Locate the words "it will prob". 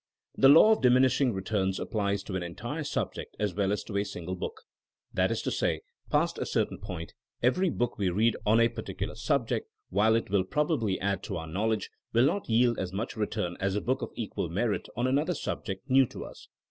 10.15-10.71